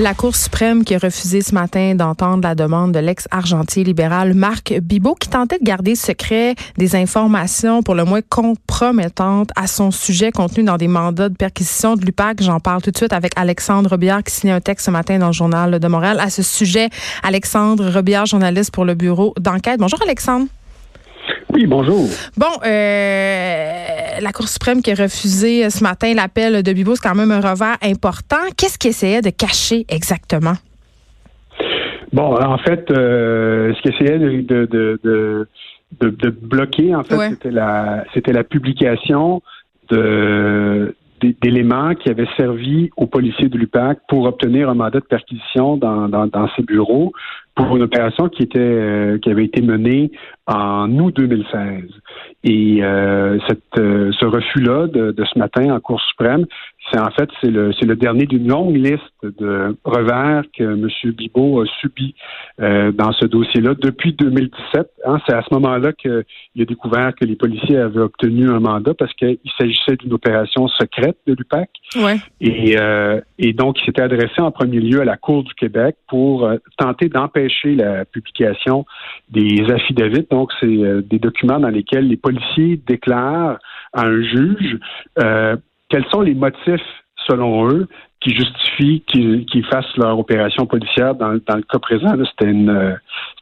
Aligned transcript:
La 0.00 0.14
Cour 0.14 0.34
suprême 0.34 0.82
qui 0.82 0.94
a 0.94 0.98
refusé 0.98 1.42
ce 1.42 1.54
matin 1.54 1.94
d'entendre 1.94 2.42
la 2.42 2.54
demande 2.54 2.92
de 2.92 3.00
l'ex-argentier 3.00 3.84
libéral 3.84 4.32
Marc 4.32 4.72
Bibot 4.80 5.14
qui 5.14 5.28
tentait 5.28 5.58
de 5.58 5.64
garder 5.64 5.94
secret 5.94 6.54
des 6.78 6.96
informations 6.96 7.82
pour 7.82 7.94
le 7.94 8.06
moins 8.06 8.22
compromettantes 8.22 9.50
à 9.56 9.66
son 9.66 9.90
sujet 9.90 10.32
contenues 10.32 10.64
dans 10.64 10.78
des 10.78 10.88
mandats 10.88 11.28
de 11.28 11.36
perquisition 11.36 11.96
de 11.96 12.06
l'UPAC. 12.06 12.42
J'en 12.42 12.60
parle 12.60 12.80
tout 12.80 12.90
de 12.90 12.96
suite 12.96 13.12
avec 13.12 13.34
Alexandre 13.36 13.90
Robillard 13.90 14.22
qui 14.22 14.32
signe 14.32 14.52
un 14.52 14.60
texte 14.62 14.86
ce 14.86 14.90
matin 14.90 15.18
dans 15.18 15.26
le 15.26 15.32
journal 15.34 15.78
de 15.78 15.88
Montréal 15.88 16.18
à 16.18 16.30
ce 16.30 16.42
sujet. 16.42 16.88
Alexandre 17.22 17.92
Robillard, 17.92 18.24
journaliste 18.24 18.70
pour 18.70 18.86
le 18.86 18.94
bureau 18.94 19.34
d'enquête. 19.38 19.80
Bonjour 19.80 20.00
Alexandre. 20.00 20.46
Oui, 21.52 21.66
bonjour. 21.66 22.06
Bon, 22.36 22.46
euh, 22.64 24.20
la 24.20 24.32
Cour 24.32 24.48
suprême 24.48 24.82
qui 24.82 24.92
a 24.92 24.94
refusé 24.94 25.68
ce 25.70 25.82
matin 25.82 26.14
l'appel 26.14 26.62
de 26.62 26.72
Bibo, 26.72 26.94
c'est 26.94 27.08
quand 27.08 27.14
même 27.14 27.32
un 27.32 27.40
revers 27.40 27.76
important. 27.82 28.36
Qu'est-ce 28.56 28.78
qu'il 28.78 28.90
essayait 28.90 29.22
de 29.22 29.30
cacher 29.30 29.84
exactement? 29.88 30.54
Bon, 32.12 32.34
en 32.34 32.58
fait, 32.58 32.90
euh, 32.90 33.72
ce 33.74 33.82
qu'il 33.82 33.94
essayait 33.94 34.18
de, 34.18 34.66
de, 34.66 35.46
de, 36.00 36.30
bloquer, 36.30 36.94
en 36.94 37.04
fait, 37.04 37.30
c'était 37.30 37.50
la 37.50 38.04
c'était 38.14 38.32
la 38.32 38.44
publication 38.44 39.42
de 39.90 40.94
d'éléments 41.20 41.94
qui 41.94 42.08
avaient 42.08 42.28
servi 42.36 42.90
aux 42.96 43.06
policiers 43.06 43.48
de 43.48 43.58
l'UPAC 43.58 43.98
pour 44.08 44.26
obtenir 44.26 44.68
un 44.68 44.74
mandat 44.74 45.00
de 45.00 45.04
perquisition 45.04 45.76
dans, 45.76 46.08
dans, 46.08 46.26
dans 46.26 46.48
ces 46.56 46.62
bureaux 46.62 47.12
pour 47.54 47.76
une 47.76 47.82
opération 47.82 48.28
qui 48.28 48.42
était 48.42 48.58
euh, 48.58 49.18
qui 49.18 49.30
avait 49.30 49.44
été 49.44 49.60
menée 49.60 50.10
en 50.46 50.90
août 50.98 51.14
2016. 51.16 51.84
Et 52.44 52.82
euh, 52.82 53.38
cette, 53.48 53.78
euh, 53.78 54.12
ce 54.18 54.24
refus-là 54.24 54.86
de, 54.86 55.12
de, 55.12 55.24
ce 55.24 55.38
matin 55.38 55.74
en 55.74 55.80
Cour 55.80 56.00
suprême, 56.00 56.46
c'est 56.90 56.98
en 56.98 57.10
fait 57.10 57.28
c'est 57.40 57.50
le 57.50 57.72
c'est 57.78 57.86
le 57.86 57.96
dernier 57.96 58.26
d'une 58.26 58.48
longue 58.48 58.74
liste 58.74 59.00
de 59.22 59.76
revers 59.84 60.42
que 60.56 60.64
M. 60.64 60.88
Bibot 61.12 61.62
a 61.62 61.66
subi 61.80 62.14
euh, 62.60 62.92
dans 62.92 63.12
ce 63.12 63.26
dossier-là 63.26 63.74
depuis 63.74 64.12
2017. 64.12 64.90
Hein, 65.06 65.18
c'est 65.26 65.34
à 65.34 65.42
ce 65.42 65.54
moment-là 65.54 65.92
qu'il 65.92 66.24
a 66.60 66.64
découvert 66.64 67.14
que 67.14 67.24
les 67.24 67.36
policiers 67.36 67.78
avaient 67.78 68.00
obtenu 68.00 68.50
un 68.50 68.60
mandat 68.60 68.94
parce 68.94 69.12
qu'il 69.14 69.38
s'agissait 69.58 69.96
d'une 69.96 70.12
opération 70.12 70.68
secrète 70.68 71.16
de 71.26 71.34
l'UPAC. 71.34 71.70
Ouais. 71.96 72.16
Et, 72.40 72.78
euh, 72.78 73.20
et 73.38 73.52
donc 73.52 73.78
il 73.80 73.86
s'était 73.86 74.02
adressé 74.02 74.40
en 74.40 74.50
premier 74.50 74.80
lieu 74.80 75.00
à 75.00 75.04
la 75.04 75.16
Cour 75.16 75.44
du 75.44 75.54
Québec 75.54 75.96
pour 76.08 76.50
tenter 76.76 77.08
d'empêcher 77.08 77.74
la 77.74 78.04
publication 78.04 78.84
des 79.30 79.64
affidavits. 79.70 80.26
Donc 80.30 80.50
c'est 80.60 80.66
des 80.66 81.18
documents 81.18 81.60
dans 81.60 81.68
lesquels 81.68 82.08
les 82.08 82.16
policiers 82.16 82.80
déclarent 82.86 83.58
à 83.92 84.06
un 84.06 84.22
juge 84.22 84.78
euh, 85.18 85.56
quels 85.90 86.06
sont 86.10 86.22
les 86.22 86.34
motifs, 86.34 86.80
selon 87.28 87.68
eux, 87.68 87.86
qui 88.20 88.34
justifient 88.34 89.02
qu'ils 89.06 89.66
fassent 89.70 89.96
leur 89.96 90.18
opération 90.18 90.66
policière. 90.66 91.14
Dans, 91.14 91.38
dans 91.46 91.56
le 91.56 91.62
cas 91.62 91.78
présent, 91.78 92.12
c'était 92.30 92.50
une, 92.50 92.68
euh, 92.68 92.94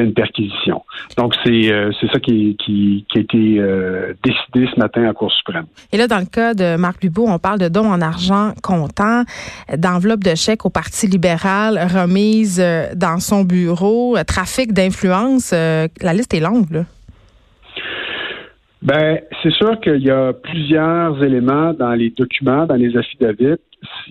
une 0.00 0.14
perquisition. 0.14 0.82
Donc, 1.18 1.34
c'est 1.44 1.70
euh, 1.70 1.92
ça 2.00 2.18
qui, 2.20 2.56
qui, 2.56 3.04
qui, 3.10 3.18
a 3.18 3.20
été 3.20 3.58
euh, 3.58 4.14
décidé 4.24 4.70
ce 4.74 4.80
matin 4.80 5.06
à 5.08 5.12
Cour 5.12 5.30
suprême. 5.30 5.66
Et 5.92 5.98
là, 5.98 6.06
dans 6.06 6.18
le 6.18 6.24
cas 6.24 6.54
de 6.54 6.76
Marc 6.76 7.02
Lubeau, 7.02 7.26
on 7.28 7.38
parle 7.38 7.58
de 7.58 7.68
dons 7.68 7.90
en 7.90 8.00
argent 8.00 8.52
comptant, 8.62 9.24
d'enveloppe 9.76 10.24
de 10.24 10.34
chèques 10.34 10.64
au 10.64 10.70
Parti 10.70 11.06
libéral 11.06 11.78
remise 11.78 12.62
dans 12.96 13.20
son 13.20 13.44
bureau, 13.44 14.16
trafic 14.26 14.72
d'influence. 14.72 15.52
la 15.52 16.12
liste 16.14 16.32
est 16.32 16.40
longue, 16.40 16.70
là. 16.70 16.84
Ben, 18.82 19.20
c'est 19.42 19.52
sûr 19.52 19.78
qu'il 19.80 20.02
y 20.02 20.10
a 20.10 20.32
plusieurs 20.32 21.22
éléments 21.22 21.72
dans 21.72 21.92
les 21.92 22.10
documents, 22.10 22.66
dans 22.66 22.74
les 22.74 22.96
affidavits, 22.96 23.60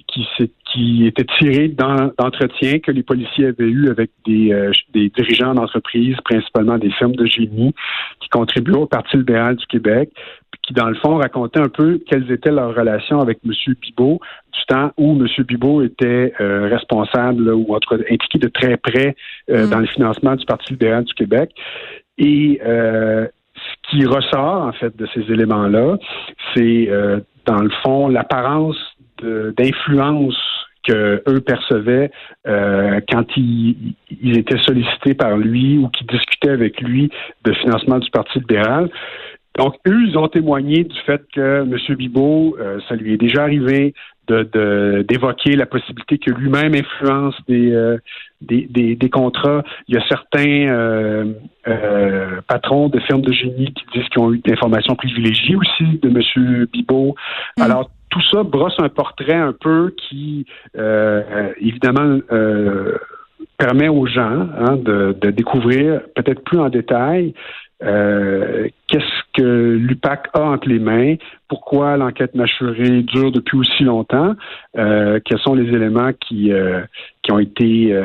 qui, 0.07 0.27
qui 0.71 1.05
étaient 1.05 1.25
tirés 1.39 1.67
d'entretiens 1.67 2.79
que 2.79 2.91
les 2.91 3.03
policiers 3.03 3.47
avaient 3.47 3.69
eus 3.69 3.89
avec 3.89 4.11
des, 4.25 4.53
euh, 4.53 4.71
des 4.93 5.09
dirigeants 5.09 5.53
d'entreprises, 5.53 6.15
principalement 6.23 6.77
des 6.77 6.91
firmes 6.91 7.15
de 7.15 7.25
génie, 7.25 7.73
qui 8.21 8.29
contribuaient 8.29 8.77
au 8.77 8.85
Parti 8.85 9.17
libéral 9.17 9.55
du 9.55 9.65
Québec, 9.65 10.11
qui, 10.63 10.73
dans 10.73 10.87
le 10.87 10.95
fond, 10.95 11.15
racontaient 11.15 11.59
un 11.59 11.69
peu 11.69 12.01
quelles 12.07 12.31
étaient 12.31 12.51
leurs 12.51 12.75
relations 12.75 13.19
avec 13.19 13.39
M. 13.45 13.51
Bibot 13.81 14.19
du 14.53 14.65
temps 14.67 14.91
où 14.97 15.13
M. 15.13 15.27
Bibot 15.45 15.81
était 15.81 16.33
euh, 16.39 16.67
responsable 16.69 17.49
ou 17.49 17.73
en 17.73 17.79
tout 17.79 17.95
cas 17.95 18.03
impliqué 18.09 18.37
de 18.37 18.47
très 18.47 18.77
près 18.77 19.15
euh, 19.49 19.65
mm. 19.65 19.69
dans 19.69 19.79
le 19.79 19.87
financement 19.87 20.35
du 20.35 20.45
Parti 20.45 20.73
libéral 20.73 21.03
du 21.03 21.13
Québec. 21.13 21.51
Et 22.17 22.59
qui 23.91 24.05
ressort, 24.05 24.63
en 24.63 24.71
fait, 24.71 24.95
de 24.95 25.07
ces 25.13 25.31
éléments-là, 25.31 25.97
c'est, 26.55 26.87
euh, 26.89 27.19
dans 27.45 27.61
le 27.61 27.69
fond, 27.83 28.07
l'apparence 28.07 28.77
d'influence 29.21 30.37
que 30.83 31.21
eux 31.27 31.41
percevaient 31.41 32.09
euh, 32.47 32.99
quand 33.11 33.25
ils, 33.37 33.93
ils, 34.09 34.39
étaient 34.39 34.57
sollicités 34.57 35.13
par 35.13 35.37
lui 35.37 35.77
ou 35.77 35.89
qui 35.89 36.05
discutaient 36.05 36.49
avec 36.49 36.81
lui 36.81 37.11
de 37.45 37.53
financement 37.53 37.99
du 37.99 38.09
Parti 38.09 38.39
libéral. 38.39 38.89
Donc, 39.57 39.75
eux, 39.87 40.01
ils 40.07 40.17
ont 40.17 40.27
témoigné 40.27 40.83
du 40.83 40.99
fait 41.01 41.21
que 41.33 41.63
M. 41.63 41.95
Bibot, 41.95 42.55
euh, 42.59 42.79
ça 42.87 42.95
lui 42.95 43.13
est 43.13 43.17
déjà 43.17 43.43
arrivé 43.43 43.93
de 44.27 45.03
d'évoquer 45.07 45.55
la 45.55 45.65
possibilité 45.65 46.17
que 46.17 46.31
lui-même 46.31 46.73
influence 46.73 47.35
des, 47.47 47.73
euh, 47.73 47.97
des, 48.41 48.95
des, 48.95 49.09
contrats. 49.09 49.63
Il 49.87 49.95
y 49.95 49.97
a 49.97 50.07
certains 50.07 50.67
euh, 50.67 51.33
euh, 51.67 52.41
patrons 52.47 52.87
de 52.89 52.99
firmes 53.01 53.21
de 53.21 53.33
génie 53.33 53.73
qui 53.73 53.83
disent 53.93 54.07
qu'ils 54.09 54.21
ont 54.21 54.33
eu 54.33 54.39
des 54.39 54.53
informations 54.53 54.95
privilégiées 54.95 55.55
aussi 55.55 55.99
de 56.01 56.09
M. 56.09 56.65
Bibot. 56.71 57.15
Mm. 57.57 57.61
Alors, 57.61 57.89
tout 58.09 58.21
ça 58.31 58.43
brosse 58.43 58.75
un 58.79 58.89
portrait 58.89 59.33
un 59.33 59.53
peu 59.53 59.93
qui, 59.97 60.45
évidemment, 61.61 62.19
permet 63.57 63.87
aux 63.87 64.05
gens 64.05 64.47
hein, 64.57 64.75
de, 64.75 65.15
de, 65.19 65.31
découvrir 65.31 66.01
peut-être 66.15 66.43
plus 66.43 66.59
en 66.59 66.67
détail 66.69 67.33
euh, 67.83 68.67
qu'est-ce 68.87 69.20
que 69.33 69.77
l'UPAC 69.77 70.27
a 70.33 70.41
entre 70.41 70.67
les 70.67 70.79
mains, 70.79 71.15
pourquoi 71.47 71.97
l'enquête 71.97 72.35
mâchurée 72.35 73.01
dure 73.03 73.31
depuis 73.31 73.57
aussi 73.57 73.83
longtemps, 73.83 74.35
euh, 74.77 75.19
quels 75.25 75.39
sont 75.39 75.53
les 75.53 75.67
éléments 75.67 76.11
qui, 76.13 76.51
euh, 76.51 76.81
qui 77.23 77.31
ont 77.31 77.39
été 77.39 77.95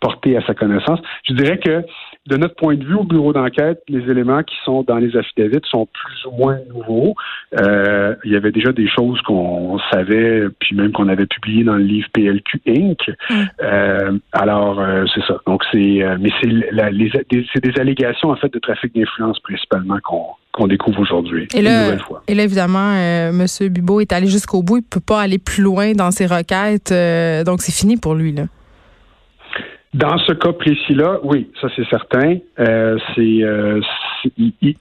portés 0.00 0.36
à 0.36 0.42
sa 0.46 0.54
connaissance. 0.54 1.00
Je 1.28 1.34
dirais 1.34 1.58
que 1.58 1.84
de 2.26 2.36
notre 2.36 2.56
point 2.56 2.74
de 2.74 2.84
vue, 2.84 2.94
au 2.94 3.04
bureau 3.04 3.32
d'enquête, 3.32 3.82
les 3.88 4.10
éléments 4.10 4.42
qui 4.42 4.56
sont 4.64 4.82
dans 4.82 4.96
les 4.96 5.16
affidavits 5.16 5.60
sont 5.70 5.86
plus 5.86 6.26
ou 6.26 6.36
moins 6.36 6.58
nouveaux. 6.68 7.14
Euh, 7.60 8.16
il 8.24 8.32
y 8.32 8.36
avait 8.36 8.50
déjà 8.50 8.72
des 8.72 8.88
choses 8.88 9.20
qu'on 9.22 9.78
savait, 9.92 10.46
puis 10.58 10.74
même 10.74 10.92
qu'on 10.92 11.08
avait 11.08 11.26
publiées 11.26 11.62
dans 11.62 11.76
le 11.76 11.84
livre 11.84 12.08
PLQ 12.12 12.62
Inc. 12.66 12.98
Mm. 13.30 13.34
Euh, 13.62 14.18
alors, 14.32 14.80
euh, 14.80 15.04
c'est 15.14 15.22
ça. 15.24 15.40
Donc, 15.46 15.62
c'est, 15.72 16.02
mais 16.18 16.30
c'est, 16.42 17.46
c'est 17.52 17.64
des 17.64 17.80
allégations 17.80 18.30
en 18.30 18.36
fait 18.36 18.52
de 18.52 18.58
trafic 18.58 18.94
d'influence 18.94 19.38
principalement 19.40 19.98
qu'on 20.02 20.26
découvre 20.66 21.00
aujourd'hui. 21.00 21.48
Et 21.54 21.62
là, 21.62 21.96
et 22.26 22.34
là 22.34 22.42
évidemment, 22.42 22.92
M. 22.94 23.44
Bibot 23.70 24.00
est 24.00 24.12
allé 24.12 24.26
jusqu'au 24.26 24.62
bout. 24.62 24.78
Il 24.78 24.80
ne 24.80 24.88
peut 24.90 25.00
pas 25.00 25.20
aller 25.20 25.38
plus 25.38 25.62
loin 25.62 25.92
dans 25.92 26.10
ses 26.10 26.26
requêtes. 26.26 26.92
donc, 27.44 27.60
c'est 27.60 27.72
fini 27.72 27.96
pour 27.96 28.14
lui. 28.14 28.32
Là. 28.32 28.44
Dans 29.96 30.18
ce 30.18 30.32
cas 30.32 30.52
précis-là, 30.52 31.20
oui, 31.22 31.48
ça 31.58 31.68
c'est 31.74 31.88
certain. 31.88 32.36
Euh, 32.58 32.98
c'est, 33.14 33.42
euh, 34.38 34.72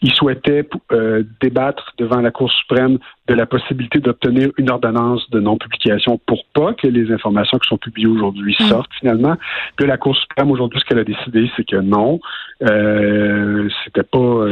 il, 0.00 0.12
souhaitait 0.12 0.68
euh, 0.92 1.22
débattre 1.40 1.94
devant 1.98 2.20
la 2.20 2.30
Cour 2.30 2.50
suprême 2.50 2.98
de 3.26 3.34
la 3.34 3.46
possibilité 3.46 3.98
d'obtenir 4.00 4.50
une 4.56 4.70
ordonnance 4.70 5.28
de 5.30 5.40
non-publication 5.40 6.18
pour 6.26 6.44
pas 6.54 6.74
que 6.74 6.86
les 6.86 7.12
informations 7.12 7.58
qui 7.58 7.68
sont 7.68 7.78
publiées 7.78 8.08
aujourd'hui 8.08 8.56
mm. 8.58 8.64
sortent 8.66 8.92
finalement. 8.98 9.36
Que 9.76 9.84
la 9.84 9.96
Cour 9.96 10.16
suprême 10.16 10.50
aujourd'hui, 10.50 10.80
ce 10.80 10.84
qu'elle 10.84 10.98
a 10.98 11.04
décidé, 11.04 11.50
c'est 11.56 11.66
que 11.66 11.76
non, 11.76 12.20
euh, 12.62 13.68
c'était 13.84 14.02
pas, 14.02 14.46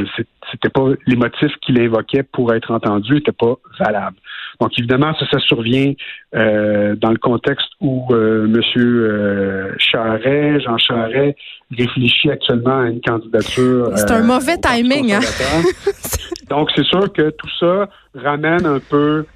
c'était 0.50 0.68
pas 0.68 0.88
les 1.06 1.16
motifs 1.16 1.56
qu'il 1.62 1.80
invoquait 1.80 2.22
pour 2.22 2.52
être 2.54 2.70
entendu 2.70 3.14
n'étaient 3.14 3.32
pas 3.32 3.54
valables. 3.78 4.16
Donc 4.60 4.70
évidemment, 4.78 5.14
ça, 5.18 5.26
ça 5.30 5.38
survient 5.40 5.92
euh, 6.34 6.96
dans 6.96 7.10
le 7.10 7.18
contexte 7.18 7.68
où 7.80 8.06
euh, 8.10 8.46
Monsieur 8.46 9.10
euh, 9.10 9.74
Charret, 9.78 10.60
Jean 10.60 10.78
Charret, 10.78 11.36
réfléchit 11.76 12.30
actuellement 12.30 12.80
à 12.80 12.88
une 12.88 13.00
candidature. 13.00 13.90
C'est 13.96 14.10
un 14.10 14.22
mauvais 14.26 14.58
timing. 14.58 15.14
Hein? 15.14 15.20
Donc 16.50 16.70
c'est 16.74 16.84
sûr 16.84 17.12
que 17.12 17.30
tout 17.30 17.50
ça 17.58 17.88
ramène 18.14 18.66
un 18.66 18.78
peu 18.78 19.26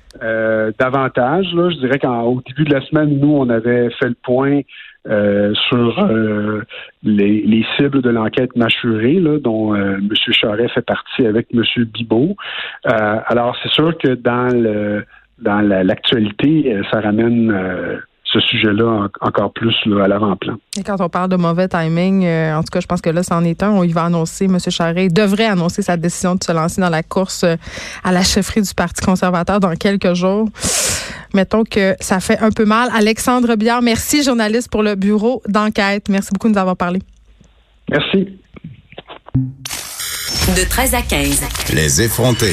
davantage. 0.78 1.46
Là. 1.54 1.70
Je 1.70 1.76
dirais 1.76 1.98
qu'au 1.98 2.42
début 2.46 2.64
de 2.64 2.74
la 2.74 2.80
semaine, 2.82 3.18
nous, 3.18 3.32
on 3.32 3.48
avait 3.48 3.90
fait 3.90 4.08
le 4.08 4.16
point 4.22 4.60
sur 5.06 6.10
les, 7.04 7.64
cibles 7.76 8.02
de 8.02 8.10
l'enquête 8.10 8.54
mâchurée, 8.56 9.20
là, 9.20 9.38
dont 9.38 9.74
M. 9.74 10.08
Charret 10.32 10.68
fait 10.68 10.84
partie 10.84 11.26
avec 11.26 11.46
M. 11.54 11.62
Bibot. 11.84 12.36
alors, 12.84 13.56
c'est 13.62 13.70
sûr 13.70 13.96
que 13.98 14.14
dans 14.14 14.48
le 14.52 15.04
dans 15.38 15.60
l'actualité, 15.60 16.78
ça 16.90 17.00
ramène 17.00 17.50
ce 18.32 18.40
sujet-là 18.40 19.08
encore 19.20 19.52
plus 19.52 19.74
à 20.02 20.06
l'avant-plan. 20.06 20.56
Et 20.78 20.82
quand 20.82 21.00
on 21.00 21.08
parle 21.08 21.30
de 21.30 21.36
mauvais 21.36 21.68
timing, 21.68 22.24
euh, 22.24 22.56
en 22.56 22.62
tout 22.62 22.70
cas, 22.72 22.80
je 22.80 22.86
pense 22.86 23.00
que 23.00 23.10
là, 23.10 23.22
c'en 23.22 23.42
est 23.44 23.62
un. 23.62 23.70
On 23.70 23.82
y 23.82 23.92
va 23.92 24.04
annoncer, 24.04 24.44
M. 24.44 24.58
Charret 24.68 25.08
devrait 25.08 25.46
annoncer 25.46 25.82
sa 25.82 25.96
décision 25.96 26.36
de 26.36 26.44
se 26.44 26.52
lancer 26.52 26.80
dans 26.80 26.90
la 26.90 27.02
course 27.02 27.44
euh, 27.44 27.56
à 28.04 28.12
la 28.12 28.22
chefferie 28.22 28.62
du 28.62 28.74
Parti 28.74 29.04
conservateur 29.04 29.58
dans 29.58 29.74
quelques 29.74 30.14
jours. 30.14 30.48
Mettons 31.34 31.64
que 31.64 31.94
ça 32.00 32.20
fait 32.20 32.38
un 32.38 32.50
peu 32.50 32.64
mal. 32.64 32.88
Alexandre 32.94 33.56
Biard, 33.56 33.82
merci, 33.82 34.22
journaliste 34.22 34.70
pour 34.70 34.82
le 34.82 34.94
bureau 34.94 35.42
d'enquête. 35.48 36.08
Merci 36.08 36.30
beaucoup 36.32 36.48
de 36.48 36.54
nous 36.54 36.60
avoir 36.60 36.76
parlé. 36.76 37.00
Merci. 37.90 38.28
De 40.56 40.68
13 40.68 40.94
à 40.94 41.02
15. 41.02 41.42
Les 41.74 42.02
effrontés. 42.02 42.48